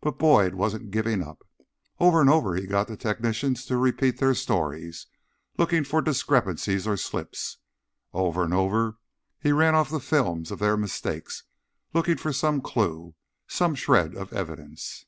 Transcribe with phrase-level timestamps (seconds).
[0.00, 1.46] But Boyd wasn't giving up.
[2.00, 5.08] Over and over he got the technicians to repeat their stories,
[5.58, 7.58] looking for discrepancies or slips.
[8.14, 8.96] Over and over
[9.38, 11.44] he ran off the films of their mistakes,
[11.92, 13.14] looking for some clue,
[13.46, 15.04] some shred of evidence.